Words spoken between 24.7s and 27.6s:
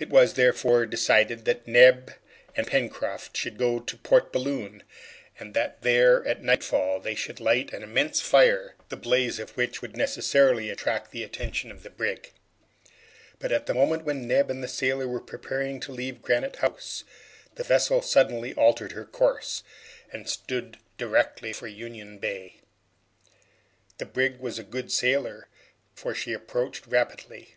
sailer, for she approached rapidly.